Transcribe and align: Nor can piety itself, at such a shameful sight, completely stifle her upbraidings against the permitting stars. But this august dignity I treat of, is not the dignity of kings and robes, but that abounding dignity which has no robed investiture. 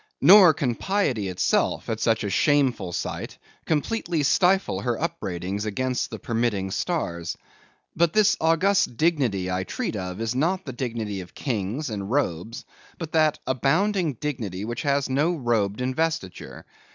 Nor 0.19 0.55
can 0.55 0.73
piety 0.73 1.27
itself, 1.27 1.87
at 1.87 1.99
such 1.99 2.23
a 2.23 2.29
shameful 2.31 2.91
sight, 2.91 3.37
completely 3.67 4.23
stifle 4.23 4.81
her 4.81 4.99
upbraidings 4.99 5.63
against 5.63 6.09
the 6.09 6.17
permitting 6.17 6.71
stars. 6.71 7.37
But 7.95 8.11
this 8.11 8.35
august 8.41 8.97
dignity 8.97 9.51
I 9.51 9.63
treat 9.63 9.95
of, 9.95 10.19
is 10.19 10.33
not 10.33 10.65
the 10.65 10.73
dignity 10.73 11.21
of 11.21 11.35
kings 11.35 11.91
and 11.91 12.09
robes, 12.09 12.65
but 12.97 13.11
that 13.11 13.37
abounding 13.45 14.13
dignity 14.13 14.65
which 14.65 14.81
has 14.81 15.07
no 15.07 15.35
robed 15.35 15.81
investiture. 15.81 16.65